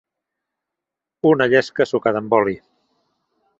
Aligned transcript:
Una 1.33 1.47
llesca 1.53 1.89
sucada 1.93 2.25
amb 2.25 2.37
oli. 2.41 2.59